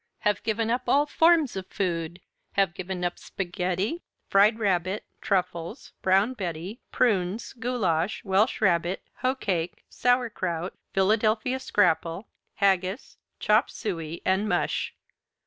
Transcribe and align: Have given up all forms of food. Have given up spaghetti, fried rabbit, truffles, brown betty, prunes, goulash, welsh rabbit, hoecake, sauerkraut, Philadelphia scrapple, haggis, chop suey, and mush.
Have 0.21 0.41
given 0.41 0.71
up 0.71 0.89
all 0.89 1.05
forms 1.05 1.55
of 1.55 1.67
food. 1.67 2.21
Have 2.53 2.73
given 2.73 3.03
up 3.05 3.19
spaghetti, 3.19 4.01
fried 4.29 4.57
rabbit, 4.57 5.05
truffles, 5.21 5.91
brown 6.01 6.33
betty, 6.33 6.81
prunes, 6.91 7.53
goulash, 7.53 8.23
welsh 8.23 8.61
rabbit, 8.61 9.03
hoecake, 9.17 9.83
sauerkraut, 9.91 10.73
Philadelphia 10.91 11.59
scrapple, 11.59 12.27
haggis, 12.55 13.17
chop 13.39 13.69
suey, 13.69 14.23
and 14.25 14.49
mush. 14.49 14.95